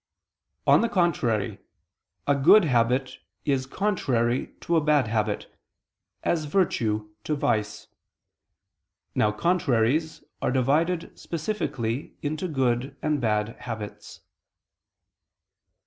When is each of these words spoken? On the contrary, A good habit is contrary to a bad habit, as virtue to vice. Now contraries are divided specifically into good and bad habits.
On 0.65 0.81
the 0.81 0.89
contrary, 0.89 1.59
A 2.25 2.33
good 2.33 2.65
habit 2.65 3.19
is 3.45 3.67
contrary 3.67 4.47
to 4.61 4.75
a 4.75 4.81
bad 4.81 5.07
habit, 5.09 5.55
as 6.23 6.45
virtue 6.45 7.11
to 7.23 7.35
vice. 7.35 7.85
Now 9.13 9.31
contraries 9.31 10.23
are 10.41 10.49
divided 10.51 11.15
specifically 11.19 12.15
into 12.23 12.47
good 12.47 12.97
and 13.03 13.21
bad 13.21 13.49
habits. 13.59 14.21